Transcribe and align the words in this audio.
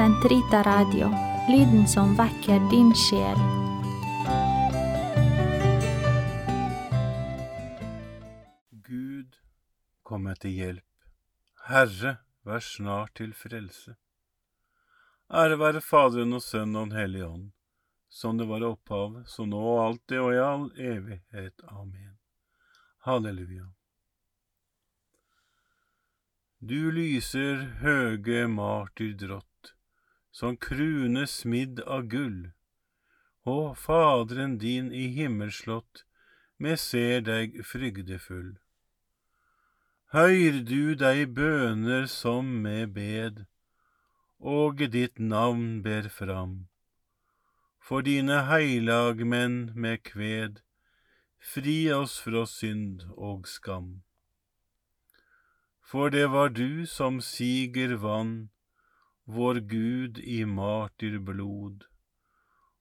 Sentrita 0.00 0.62
Radio, 0.62 1.10
lyden 1.48 1.88
som 1.88 2.14
vekker 2.16 2.60
din 2.70 2.94
sjel. 2.96 3.40
Gud, 8.86 9.36
kom 10.02 10.24
meg 10.24 10.40
til 10.40 10.54
hjelp. 10.56 10.86
Herre, 11.66 12.14
vær 12.48 12.64
snart 12.64 13.12
til 13.20 13.34
frelse. 13.36 13.98
Ære 15.28 15.60
være 15.60 15.84
Faderen 15.84 16.32
og 16.32 16.46
Sønnen 16.46 16.80
og 16.80 16.88
Den 16.88 16.96
hellige 16.96 17.28
ånd, 17.28 17.44
som 18.08 18.40
det 18.40 18.48
var 18.48 18.64
opphavet, 18.70 19.28
så 19.28 19.44
nå 19.44 19.60
og 19.74 19.82
alltid 19.84 20.24
og 20.24 20.32
i 20.32 20.40
all 20.46 20.66
evighet. 20.94 21.60
Amen. 21.68 22.16
Halleluja. 23.04 23.68
Du 26.60 26.88
lyser 26.88 27.66
høge 27.84 28.48
martyrdrott, 28.48 29.49
som 30.30 30.56
krune 30.56 31.26
smidd 31.26 31.80
av 31.86 32.06
gull, 32.12 32.50
og 33.46 33.76
Faderen 33.78 34.58
din 34.58 34.92
i 34.92 35.08
himmelslott, 35.16 36.04
me 36.58 36.76
ser 36.76 37.22
deg 37.24 37.62
frygdefull. 37.64 38.58
Høyr 40.12 40.60
du 40.66 40.94
deg 40.98 41.30
bøner 41.34 42.06
som 42.10 42.48
med 42.62 42.92
bed, 42.96 43.44
og 44.40 44.82
ditt 44.92 45.18
navn 45.18 45.82
ber 45.82 46.08
fram. 46.10 46.66
For 47.80 48.02
dine 48.02 48.44
heilagmenn 48.48 49.72
med 49.74 50.02
kved, 50.04 50.60
fri 51.40 51.78
oss 51.94 52.18
fra 52.20 52.44
synd 52.46 53.06
og 53.16 53.48
skam. 53.48 54.02
For 55.90 56.10
det 56.10 56.28
var 56.30 56.52
du 56.54 56.86
som 56.86 57.20
siger 57.20 57.96
vann, 57.96 58.50
vår 59.34 59.60
Gud 59.70 60.18
i 60.18 60.42
martyrblod, 60.44 61.86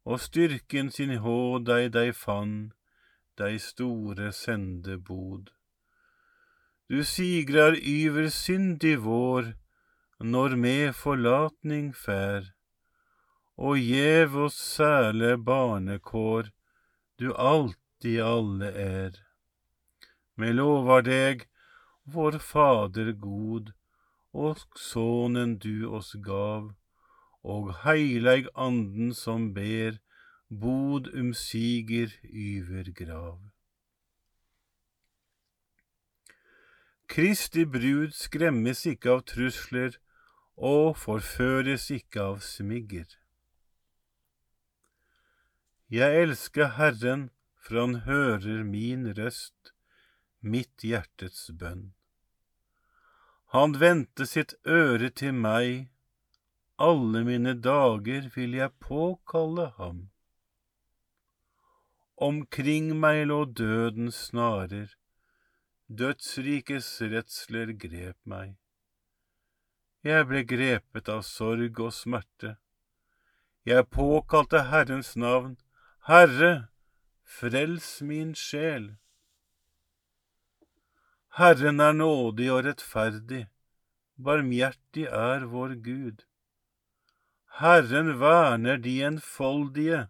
og 0.10 0.20
styrken 0.24 0.90
sin 0.96 1.16
hå 1.24 1.40
deg 1.70 1.92
deg 1.96 2.12
fann, 2.18 2.72
deg 3.40 3.60
store 3.62 4.32
sendebod. 4.36 5.52
Du 6.90 7.04
sigrar 7.06 7.78
yver 7.78 8.30
syndig 8.34 8.96
vår, 9.06 9.54
når 10.20 10.56
med 10.64 10.96
forlatning 10.98 11.92
fær, 11.96 12.50
og 13.56 13.78
gjev 13.78 14.36
oss 14.48 14.58
sæle 14.76 15.36
barnekår, 15.38 16.50
du 17.20 17.34
alltid 17.36 18.22
alle 18.24 18.72
er. 18.74 19.12
Me 20.40 20.52
lovar 20.56 21.04
deg, 21.06 21.46
vår 22.08 22.40
Fader 22.40 23.12
god, 23.12 23.74
og 24.34 24.58
Sønnen 24.78 25.58
du 25.58 25.90
oss 25.96 26.16
gav, 26.24 26.74
og 27.44 27.72
heilag 27.84 28.50
anden 28.56 29.14
som 29.14 29.54
ber, 29.54 29.98
bod 30.50 31.10
umsiger 31.14 32.14
yver 32.24 32.92
grav. 32.94 33.40
Kristi 37.10 37.66
brud 37.66 38.14
skremmes 38.14 38.86
ikke 38.86 39.16
av 39.16 39.24
trusler 39.26 39.96
og 40.56 40.98
forføres 40.98 41.90
ikke 41.94 42.22
av 42.22 42.42
smigger. 42.46 43.08
Jeg 45.90 46.22
elsker 46.22 46.76
Herren, 46.78 47.30
for 47.58 47.82
han 47.82 47.96
hører 48.06 48.62
min 48.64 49.08
røst, 49.18 49.74
mitt 50.42 50.86
hjertets 50.86 51.50
bønn. 51.50 51.99
Han 53.56 53.74
vendte 53.82 54.28
sitt 54.30 54.54
øre 54.70 55.10
til 55.10 55.34
meg, 55.34 55.88
alle 56.78 57.24
mine 57.26 57.56
dager 57.58 58.30
vil 58.36 58.54
jeg 58.54 58.76
påkalle 58.86 59.72
ham. 59.80 60.04
Omkring 62.30 62.92
meg 63.02 63.26
lå 63.32 63.40
dødens 63.58 64.20
snarer, 64.30 64.94
dødsrikes 65.90 66.92
redsler 67.02 67.74
grep 67.74 68.20
meg. 68.24 68.54
Jeg 70.06 70.30
ble 70.30 70.46
grepet 70.48 71.10
av 71.10 71.26
sorg 71.26 71.82
og 71.82 71.92
smerte. 71.96 72.54
Jeg 73.66 73.90
påkalte 73.92 74.62
Herrens 74.70 75.16
navn, 75.18 75.58
Herre, 76.06 76.70
frels 77.26 77.98
min 78.06 78.36
sjel. 78.38 78.92
Herren 81.38 81.80
er 81.80 81.94
nådig 81.94 82.50
og 82.52 82.64
rettferdig, 82.66 83.48
barmhjertig 84.18 85.06
er 85.06 85.46
vår 85.52 85.76
Gud. 85.86 86.24
Herren 87.60 88.20
verner 88.20 88.78
de 88.78 89.02
enfoldige. 89.04 90.08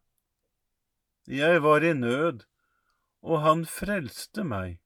Jeg 1.27 1.63
var 1.63 1.83
i 1.83 1.93
nød, 1.93 2.45
og 3.21 3.41
han 3.41 3.65
frelste 3.65 4.43
meg. 4.43 4.79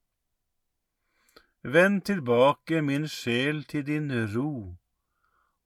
Vend 1.63 2.01
tilbake 2.09 2.81
min 2.81 3.07
sjel 3.07 3.63
til 3.63 3.85
din 3.87 4.09
ro, 4.35 4.75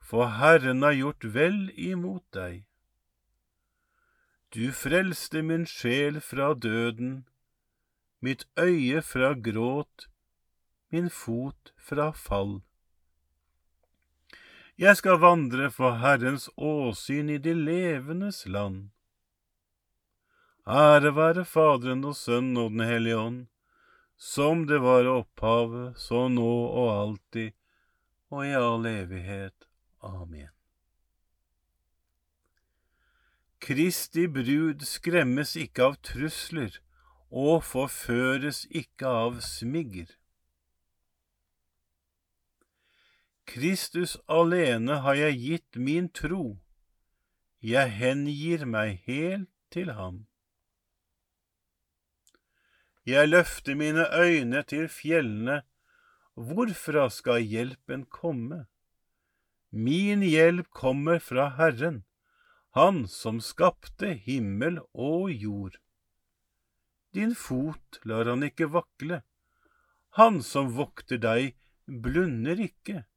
for 0.01 0.27
Herren 0.37 0.83
har 0.83 0.93
gjort 0.93 1.25
vel 1.33 1.71
imot 1.73 2.25
deg. 2.33 2.67
Du 4.53 4.71
frelste 4.71 5.41
min 5.41 5.65
sjel 5.65 6.21
fra 6.21 6.53
døden, 6.53 7.25
mitt 8.21 8.45
øye 8.57 9.01
fra 9.01 9.33
gråt, 9.33 10.07
min 10.89 11.09
fot 11.09 11.73
fra 11.77 12.11
fall. 12.13 12.61
Jeg 14.77 14.99
skal 14.99 15.17
vandre 15.19 15.71
for 15.73 15.97
Herrens 16.03 16.49
åsyn 16.57 17.31
i 17.33 17.37
de 17.41 17.53
levendes 17.57 18.43
land. 18.45 18.89
Ære 20.67 21.15
være 21.15 21.45
Faderen 21.47 22.03
og 22.05 22.15
Sønnen 22.15 22.59
og 22.61 22.75
Den 22.75 22.83
hellige 22.85 23.17
ånd, 23.17 23.39
som 24.17 24.65
det 24.67 24.81
var 24.83 25.07
opphavet, 25.09 25.97
så 25.97 26.27
nå 26.27 26.51
og 26.67 26.91
alltid, 26.91 27.55
og 28.29 28.45
i 28.45 28.53
all 28.59 28.85
evighet. 28.85 29.67
Amen. 30.03 30.51
Kristi 33.63 34.27
brud 34.29 34.85
skremmes 34.85 35.55
ikke 35.57 35.89
av 35.89 35.97
trusler 36.05 36.77
og 37.31 37.65
forføres 37.65 38.65
ikke 38.69 39.09
av 39.09 39.41
smigger. 39.43 40.13
Kristus 43.47 44.17
alene 44.27 44.99
har 45.03 45.15
jeg 45.15 45.37
gitt 45.39 45.77
min 45.79 46.09
tro, 46.11 46.57
jeg 47.63 47.93
hengir 47.95 48.65
meg 48.67 48.99
helt 49.07 49.47
til 49.71 49.93
ham. 49.95 50.25
Jeg 53.07 53.31
løfter 53.31 53.79
mine 53.79 54.03
øyne 54.11 54.65
til 54.67 54.89
fjellene, 54.91 55.61
hvorfra 56.35 57.07
skal 57.09 57.39
hjelpen 57.39 58.03
komme? 58.11 58.65
Min 59.71 60.21
hjelp 60.27 60.67
kommer 60.75 61.19
fra 61.23 61.49
Herren, 61.55 62.03
Han 62.75 63.07
som 63.07 63.39
skapte 63.41 64.11
himmel 64.27 64.81
og 64.93 65.31
jord. 65.31 65.79
Din 67.15 67.33
fot 67.33 67.97
lar 68.03 68.27
han 68.27 68.43
ikke 68.43 68.67
vakle, 68.75 69.23
Han 70.19 70.43
som 70.43 70.75
vokter 70.75 71.17
deg, 71.17 71.55
blunder 71.87 72.59
ikke. 72.59 73.07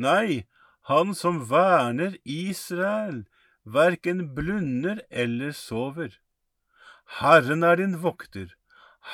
Nei, 0.00 0.46
han 0.88 1.14
som 1.14 1.42
verner 1.50 2.16
Israel, 2.24 3.24
verken 3.64 4.22
blunder 4.34 5.02
eller 5.10 5.52
sover. 5.52 6.16
Herren 7.20 7.62
er 7.62 7.76
din 7.76 7.98
vokter, 8.02 8.54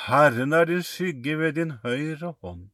Herren 0.06 0.52
er 0.52 0.68
din 0.70 0.84
skygge 0.86 1.38
ved 1.40 1.56
din 1.58 1.72
høyre 1.82 2.34
hånd. 2.40 2.68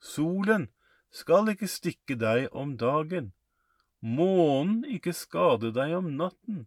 Solen 0.00 0.68
skal 1.10 1.52
ikke 1.52 1.70
stikke 1.70 2.18
deg 2.18 2.48
om 2.52 2.74
dagen, 2.80 3.32
månen 4.00 4.82
ikke 4.96 5.14
skade 5.14 5.72
deg 5.76 5.94
om 6.00 6.12
natten. 6.18 6.66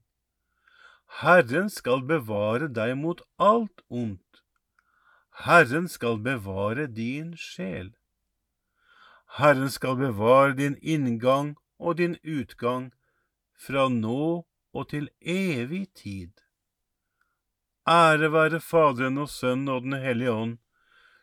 Herren 1.19 1.69
skal 1.73 2.05
bevare 2.07 2.69
deg 2.71 2.95
mot 3.03 3.21
alt 3.37 3.83
ondt. 3.89 4.43
Herren 5.45 5.87
skal 5.91 6.19
bevare 6.23 6.87
din 6.87 7.33
sjel. 7.35 7.95
Herren 9.37 9.69
skal 9.69 9.95
bevare 9.95 10.55
din 10.57 10.77
inngang 10.81 11.55
og 11.79 11.97
din 11.97 12.17
utgang 12.23 12.91
fra 13.59 13.87
nå 13.89 14.45
og 14.73 14.89
til 14.89 15.09
evig 15.21 15.87
tid. 15.93 16.31
Ære 17.89 18.31
være 18.33 18.59
Faderen 18.59 19.17
og 19.17 19.29
Sønnen 19.29 19.69
og 19.69 19.81
Den 19.81 19.93
hellige 19.93 20.31
ånd, 20.31 20.57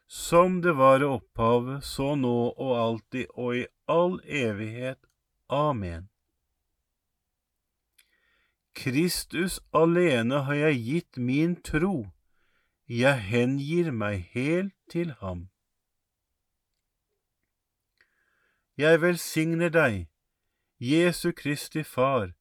som 0.06 0.62
det 0.62 0.76
var 0.78 1.02
i 1.02 1.08
opphavet, 1.10 1.84
så 1.84 2.14
nå 2.14 2.36
og 2.50 2.72
alltid 2.78 3.26
og 3.34 3.56
i 3.56 3.66
all 3.88 4.20
evighet. 4.24 4.98
Amen. 5.48 6.08
Kristus 8.74 9.60
alene 9.72 10.42
har 10.46 10.54
jeg 10.54 10.82
gitt 10.84 11.18
min 11.18 11.56
tro, 11.62 12.06
jeg 12.88 13.18
hengir 13.30 13.90
meg 13.90 14.26
helt 14.34 14.74
til 14.90 15.14
ham. 15.20 15.48
Jeg 18.76 19.00
velsigner 19.00 19.70
deg, 19.72 20.02
Jesu 20.78 21.30
Kristi 21.32 21.82
Far, 21.82 22.34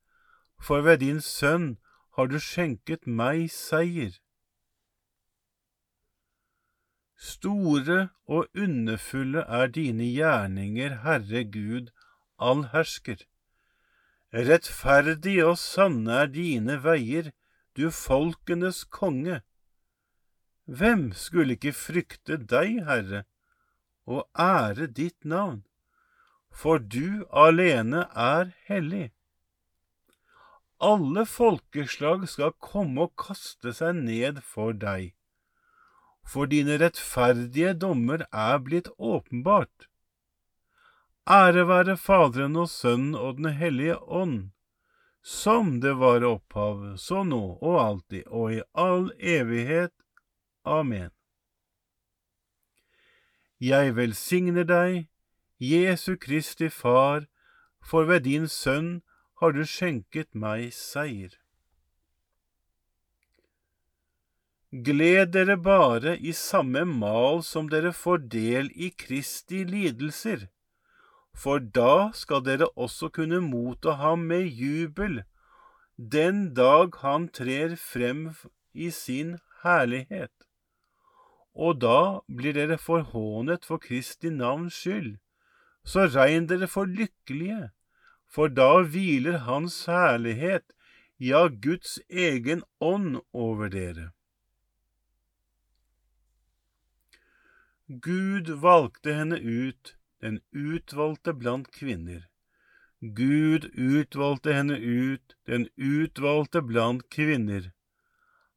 for 0.59 0.81
ved 0.83 0.97
din 0.99 1.21
Sønn 1.23 1.77
har 2.17 2.27
du 2.27 2.41
skjenket 2.43 3.05
meg 3.07 3.45
seier. 3.51 4.17
Store 7.15 8.09
og 8.27 8.49
underfulle 8.51 9.45
er 9.47 9.71
dine 9.77 10.09
gjerninger, 10.11 10.97
Herre 11.05 11.43
Gud, 11.53 11.87
allhersker. 12.37 13.23
Rettferdig 14.35 15.37
og 15.45 15.55
sanne 15.61 16.17
er 16.25 16.27
dine 16.33 16.75
veier, 16.83 17.29
du 17.79 17.87
folkenes 17.91 18.83
konge. 18.83 19.39
Hvem 20.67 21.13
skulle 21.15 21.55
ikke 21.55 21.71
frykte 21.71 22.35
deg, 22.43 22.83
Herre, 22.83 23.23
og 24.03 24.27
ære 24.35 24.89
ditt 24.91 25.23
navn? 25.23 25.63
For 26.55 26.79
du 26.79 27.25
alene 27.31 28.07
er 28.15 28.55
hellig. 28.69 29.09
Alle 30.79 31.25
folkeslag 31.27 32.25
skal 32.31 32.55
komme 32.63 33.09
og 33.09 33.15
kaste 33.19 33.75
seg 33.75 33.99
ned 34.07 34.41
for 34.43 34.73
deg 34.73 35.15
for 36.25 36.49
dine 36.49 36.77
rettferdige 36.81 37.73
dommer 37.77 38.25
er 38.31 38.57
blitt 38.65 38.89
åpenbart. 38.97 39.87
Ære 41.29 41.65
være 41.69 41.97
Faderen 41.97 42.57
og 42.57 42.69
Sønnen 42.69 43.15
og 43.15 43.37
Den 43.37 43.53
hellige 43.59 43.97
ånd, 43.97 44.51
som 45.21 45.79
det 45.81 45.95
var 46.01 46.25
opphav, 46.25 46.97
så 46.97 47.23
nå 47.23 47.57
og 47.61 47.79
alltid 47.81 48.27
og 48.27 48.53
i 48.53 48.61
all 48.73 49.09
evighet. 49.19 49.93
Amen. 50.65 51.09
Jeg 53.61 53.95
velsigner 53.95 54.65
deg, 54.69 55.07
Jesu 55.59 56.17
Kristi 56.17 56.69
Far, 56.69 57.27
for 57.81 58.03
ved 58.03 58.25
din 58.25 58.47
Sønn 58.47 59.01
har 59.39 59.51
du 59.55 59.63
skjenket 59.63 60.33
meg 60.35 60.73
seier. 60.73 61.31
Gled 64.71 65.31
dere 65.31 65.55
bare 65.55 66.17
i 66.17 66.33
samme 66.35 66.83
mal 66.85 67.39
som 67.47 67.69
dere 67.71 67.93
får 67.95 68.25
del 68.33 68.67
i 68.75 68.89
Kristi 68.91 69.63
lidelser, 69.63 70.49
for 71.31 71.59
da 71.59 72.11
skal 72.11 72.43
dere 72.43 72.67
også 72.75 73.07
kunne 73.15 73.39
motta 73.39 73.95
ham 74.01 74.27
med 74.27 74.51
jubel 74.51 75.23
den 75.95 76.53
dag 76.53 76.91
han 76.99 77.29
trer 77.29 77.75
frem 77.79 78.33
i 78.73 78.89
sin 78.91 79.37
herlighet. 79.63 80.31
Og 81.55 81.79
da 81.79 82.19
blir 82.27 82.51
dere 82.57 82.77
forhånet 82.77 83.63
for 83.63 83.79
Kristi 83.79 84.29
navns 84.29 84.75
skyld, 84.75 85.15
så 85.85 86.07
regn 86.09 86.47
dere 86.49 86.67
for 86.67 86.89
lykkelige, 86.89 87.69
for 88.25 88.51
da 88.51 88.81
hviler 88.83 89.37
Hans 89.45 89.85
herlighet, 89.85 90.73
ja, 91.17 91.47
Guds 91.47 91.99
egen 92.09 92.63
ånd 92.83 93.21
over 93.31 93.69
dere. 93.71 94.09
Gud 97.87 98.49
valgte 98.49 99.13
henne 99.13 99.37
ut, 99.39 99.93
den 100.21 100.39
utvalgte 100.51 101.35
blant 101.37 101.69
kvinner. 101.71 102.25
Gud 102.99 103.69
utvalgte 103.77 104.55
henne 104.57 104.79
ut, 104.79 105.35
den 105.45 105.67
utvalgte 105.77 106.63
blant 106.65 107.05
kvinner. 107.13 107.71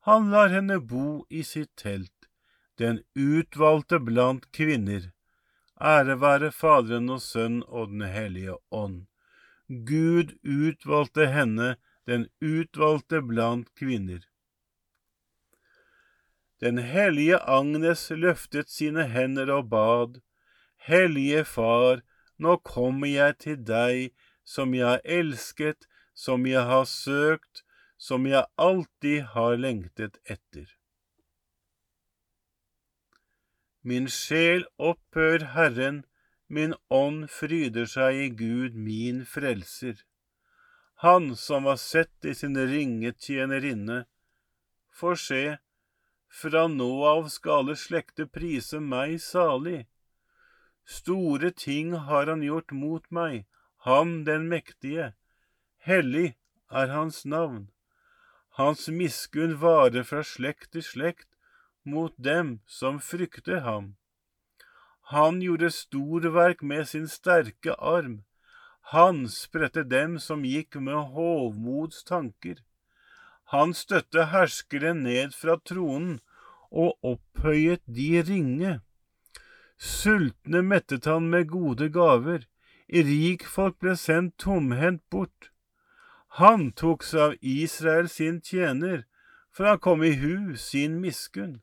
Han 0.09 0.31
lar 0.31 0.49
henne 0.49 0.81
bo 0.81 1.27
i 1.29 1.43
sitt 1.45 1.75
telt, 1.77 2.31
den 2.79 3.03
utvalgte 3.15 4.01
blant 4.01 4.49
kvinner. 4.57 5.11
Ære 5.81 6.17
være 6.21 6.51
Faderen 6.53 7.11
og 7.15 7.21
Sønn 7.23 7.63
og 7.69 7.89
Den 7.89 8.03
hellige 8.03 8.57
ånd. 8.71 9.07
Gud 9.69 10.35
utvalgte 10.43 11.29
henne, 11.31 11.77
den 12.07 12.27
utvalgte 12.43 13.21
blant 13.23 13.69
kvinner. 13.79 14.25
Den 16.61 16.79
hellige 16.79 17.39
Agnes 17.39 18.11
løftet 18.11 18.71
sine 18.71 19.07
hender 19.07 19.53
og 19.55 19.71
bad, 19.71 20.19
Hellige 20.89 21.45
Far, 21.45 22.03
nå 22.39 22.57
kommer 22.65 23.11
jeg 23.11 23.39
til 23.45 23.59
deg, 23.67 24.11
som 24.45 24.75
jeg 24.75 24.87
har 24.87 25.03
elsket, 25.05 25.87
som 26.15 26.47
jeg 26.47 26.65
har 26.65 26.87
søkt, 26.91 27.63
som 27.99 28.27
jeg 28.27 28.47
alltid 28.57 29.35
har 29.35 29.59
lengtet 29.59 30.19
etter. 30.25 30.78
Min 33.83 34.09
sjel 34.09 34.65
opphør 34.79 35.45
Herren, 35.55 36.05
min 36.49 36.75
ånd 36.91 37.29
fryder 37.31 37.87
seg 37.87 38.17
i 38.17 38.29
Gud, 38.35 38.75
min 38.75 39.25
frelser. 39.27 40.03
Han 41.05 41.37
som 41.37 41.69
var 41.69 41.77
sett 41.79 42.25
i 42.27 42.35
sin 42.35 42.59
ringe 42.59 43.13
tjenerinne, 43.15 44.07
får 44.91 45.15
se, 45.23 45.43
fra 46.29 46.67
nå 46.67 46.91
av 47.07 47.29
skal 47.31 47.63
alle 47.63 47.77
slekter 47.79 48.27
prise 48.27 48.81
meg 48.83 49.21
salig. 49.23 49.87
Store 50.85 51.53
ting 51.55 51.95
har 52.09 52.27
han 52.27 52.43
gjort 52.43 52.75
mot 52.75 53.07
meg, 53.15 53.47
ham 53.87 54.25
den 54.27 54.49
mektige. 54.51 55.13
Hellig 55.79 56.35
er 56.69 56.91
hans 56.91 57.25
navn. 57.25 57.69
Hans 58.59 58.89
miskunn 58.89 59.55
varer 59.63 60.03
fra 60.03 60.25
slekt 60.27 60.73
til 60.75 60.83
slekt 60.83 61.29
mot 61.85 62.15
dem 62.17 62.61
som 62.67 63.01
frykter 63.01 63.61
ham. 63.61 63.97
Han 65.13 65.41
gjorde 65.43 65.71
storverk 65.71 66.63
med 66.63 66.89
sin 66.89 67.09
sterke 67.09 67.75
arm. 67.75 68.25
Han 68.93 69.29
spredte 69.29 69.85
dem 69.85 70.19
som 70.19 70.45
gikk 70.45 70.77
med 70.77 71.15
hovmods 71.15 72.05
tanker. 72.05 72.61
Han 73.53 73.73
støtte 73.73 74.27
herskere 74.33 74.93
ned 74.95 75.33
fra 75.33 75.57
tronen 75.65 76.19
og 76.71 76.99
opphøyet 77.01 77.81
de 77.87 78.23
ringe. 78.29 78.73
Sultne 79.79 80.61
mettet 80.63 81.07
han 81.09 81.31
med 81.33 81.49
gode 81.49 81.89
gaver, 81.95 82.45
rikfolk 82.93 83.79
ble 83.81 83.95
sendt 83.97 84.37
tomhendt 84.43 85.05
bort. 85.09 85.49
Han 86.37 86.73
tok 86.73 87.07
seg 87.07 87.21
av 87.25 87.39
Israel 87.41 88.09
sin 88.13 88.43
tjener, 88.45 89.07
for 89.49 89.65
han 89.71 89.81
kom 89.81 90.05
i 90.05 90.13
hu 90.21 90.57
sin 90.57 91.01
miskunn. 91.01 91.63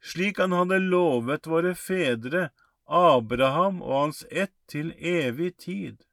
Slik 0.00 0.38
han 0.38 0.52
hadde 0.52 0.78
lovet 0.78 1.46
våre 1.46 1.74
fedre, 1.74 2.48
Abraham 2.88 3.82
og 3.82 3.94
hans 4.00 4.24
ett 4.30 4.54
til 4.70 4.94
evig 4.98 5.56
tid. 5.58 6.04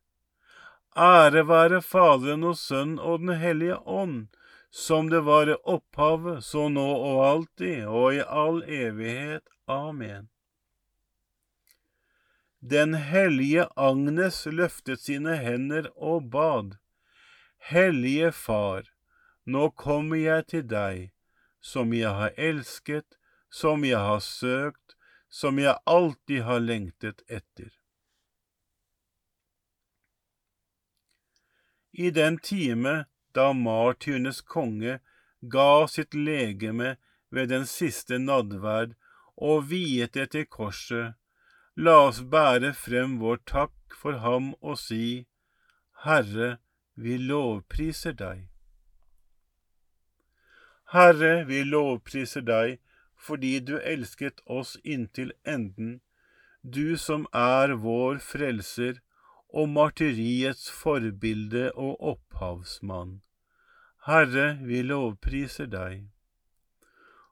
Ære 0.96 1.44
være 1.48 1.82
Faderen 1.82 2.44
og 2.44 2.58
Sønnen 2.58 3.00
og 3.00 3.20
Den 3.24 3.36
hellige 3.40 3.78
ånd, 3.84 4.28
som 4.72 5.10
det 5.10 5.22
var 5.24 5.50
i 5.50 5.56
opphavet, 5.64 6.44
så 6.44 6.68
nå 6.70 6.86
og 6.86 7.26
alltid, 7.26 7.86
og 7.88 8.16
i 8.16 8.24
all 8.24 8.64
evighet. 8.64 9.44
Amen. 9.68 10.28
Den 12.60 12.94
hellige 12.94 13.68
Agnes 13.76 14.46
løftet 14.46 15.00
sine 15.00 15.36
hender 15.38 15.92
og 15.96 16.32
bad. 16.32 16.76
Hellige 17.72 18.32
Far, 18.32 18.88
nå 19.46 19.70
kommer 19.70 20.18
jeg 20.18 20.48
til 20.52 20.64
deg, 20.68 21.12
som 21.62 21.94
jeg 21.94 22.12
har 22.12 22.34
elsket, 22.38 23.15
som 23.56 23.86
jeg 23.88 24.00
har 24.04 24.20
søkt, 24.20 24.96
som 25.30 25.60
jeg 25.60 25.80
alltid 25.86 26.44
har 26.44 26.60
lengtet 26.60 27.22
etter. 27.32 27.72
I 31.92 32.10
den 32.12 32.38
time 32.38 33.06
da 33.36 33.54
martyrenes 33.56 34.42
konge 34.42 35.00
ga 35.56 35.88
sitt 35.88 36.14
legeme 36.14 36.96
ved 37.32 37.52
den 37.54 37.68
siste 37.70 38.20
nadverd 38.20 38.96
og 39.36 39.70
viet 39.72 40.16
det 40.20 40.30
til 40.36 40.48
korset, 40.58 41.16
la 41.76 41.96
oss 42.10 42.22
bære 42.36 42.74
frem 42.76 43.18
vår 43.24 43.40
takk 43.52 43.96
for 44.02 44.20
ham 44.24 44.52
og 44.60 44.80
si, 44.80 45.28
Herre, 46.04 46.58
vi 46.96 47.16
lovpriser 47.32 48.16
deg. 48.20 48.48
Herre, 50.92 51.34
vi 51.48 51.64
lovpriser 51.68 52.44
deg 52.48 52.82
fordi 53.26 53.60
du 53.68 53.76
elsket 53.80 54.42
oss 54.46 54.76
inntil 54.84 55.34
enden, 55.46 56.00
du 56.62 56.98
som 56.98 57.28
er 57.34 57.76
vår 57.82 58.20
frelser 58.22 59.00
og 59.50 59.70
martyriets 59.70 60.68
forbilde 60.72 61.72
og 61.72 62.02
opphavsmann. 62.14 63.22
Herre, 64.06 64.48
vi 64.62 64.82
lovpriser 64.86 65.70
deg. 65.72 66.06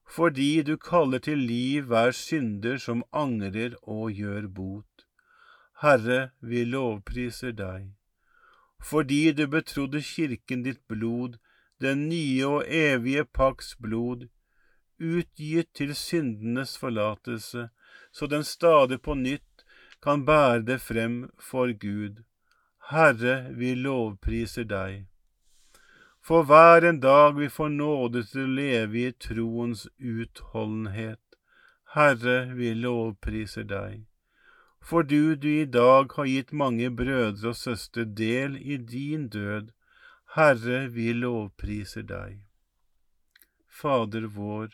Fordi 0.09 0.63
du 0.65 0.75
kaller 0.77 1.19
til 1.19 1.38
liv 1.38 1.89
hver 1.89 2.12
synder 2.17 2.77
som 2.77 3.03
angrer 3.12 3.75
og 3.83 4.12
gjør 4.12 4.47
bot. 4.47 5.05
Herre, 5.81 6.31
vi 6.41 6.63
lovpriser 6.65 7.53
deg. 7.57 7.91
Fordi 8.83 9.31
du 9.31 9.47
betrodde 9.47 10.01
kirken 10.01 10.63
ditt 10.63 10.81
blod, 10.88 11.38
den 11.81 12.07
nye 12.09 12.45
og 12.47 12.63
evige 12.67 13.25
pakts 13.25 13.75
blod, 13.75 14.27
utgitt 15.03 15.74
til 15.77 15.95
syndenes 15.95 16.77
forlatelse, 16.79 17.69
så 18.12 18.27
den 18.27 18.43
stadig 18.43 19.01
på 19.01 19.15
nytt 19.19 19.65
kan 20.03 20.25
bære 20.25 20.62
det 20.67 20.79
frem 20.81 21.17
for 21.39 21.72
Gud. 21.86 22.24
Herre, 22.91 23.36
vi 23.55 23.75
lovpriser 23.75 24.67
deg. 24.67 25.05
For 26.24 26.43
hver 26.48 26.86
en 26.88 27.00
dag 27.03 27.36
vi 27.36 27.50
får 27.51 27.69
nåde 27.75 28.24
til 28.31 28.45
å 28.45 28.55
leve 28.60 29.00
i 29.00 29.13
troens 29.25 29.86
utholdenhet. 30.00 31.22
Herre, 31.95 32.38
vi 32.57 32.74
lovpriser 32.74 33.67
deg. 33.67 34.05
For 34.83 35.03
du 35.03 35.36
du 35.36 35.50
i 35.50 35.65
dag 35.65 36.12
har 36.17 36.27
gitt 36.27 36.51
mange 36.51 36.89
brødre 36.91 37.53
og 37.53 37.60
søstre 37.60 38.03
del 38.03 38.55
i 38.57 38.77
din 38.77 39.27
død. 39.36 39.72
Herre, 40.36 40.88
vi 40.95 41.12
lovpriser 41.13 42.07
deg. 42.07 42.41
Fader 43.67 44.27
vår, 44.38 44.74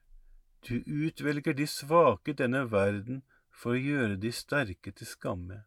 du 0.67 0.83
utvelger 0.85 1.53
de 1.53 1.67
svake 1.67 2.31
i 2.31 2.37
denne 2.37 2.63
verden 2.71 3.21
for 3.51 3.75
å 3.75 3.81
gjøre 3.81 4.17
de 4.21 4.31
sterke 4.33 4.91
til 4.91 5.07
skamme. 5.07 5.63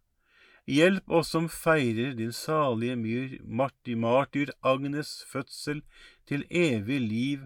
Hjelp 0.66 1.10
oss 1.12 1.32
som 1.34 1.48
feirer 1.52 2.14
din 2.16 2.32
salige 2.32 2.96
myr, 2.96 3.34
martyr 3.44 4.54
Agnes 4.62 5.24
fødsel 5.28 5.82
til 6.26 6.46
evig 6.48 7.00
liv, 7.00 7.42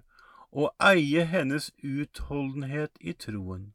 og 0.53 0.71
eie 0.81 1.25
hennes 1.29 1.73
utholdenhet 1.83 2.95
i 3.01 3.13
troen. 3.13 3.73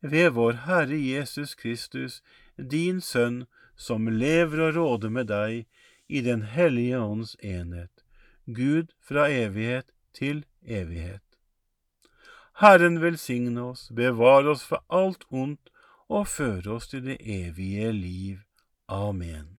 Ved 0.00 0.30
vår 0.36 0.60
Herre 0.66 0.98
Jesus 1.00 1.54
Kristus, 1.54 2.20
din 2.56 3.00
Sønn, 3.00 3.46
som 3.76 4.08
lever 4.08 4.60
og 4.68 4.76
råder 4.76 5.08
med 5.08 5.32
deg 5.32 5.66
i 6.08 6.20
Den 6.20 6.42
hellige 6.42 7.00
ånds 7.00 7.36
enhet, 7.40 8.04
Gud 8.46 8.92
fra 9.00 9.28
evighet 9.32 9.88
til 10.12 10.44
evighet. 10.64 11.29
Herren 12.60 12.98
velsigne 13.00 13.62
oss, 13.62 13.88
bevare 13.96 14.50
oss 14.52 14.66
for 14.68 14.84
alt 14.92 15.24
ondt 15.32 15.70
og 16.12 16.26
føre 16.28 16.74
oss 16.76 16.90
til 16.92 17.06
det 17.06 17.16
evige 17.24 17.92
liv. 17.96 18.42
Amen. 18.88 19.56